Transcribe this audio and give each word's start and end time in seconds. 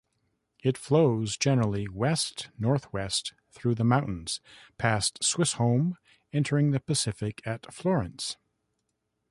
It 0.63 0.79
flows 0.79 1.37
generally 1.37 1.87
west-northwest 1.87 3.35
through 3.51 3.75
the 3.75 3.83
mountains, 3.83 4.41
past 4.79 5.21
Swisshome, 5.23 5.95
entering 6.33 6.71
the 6.71 6.79
Pacific 6.79 7.39
at 7.45 7.71
Florence. 7.71 8.35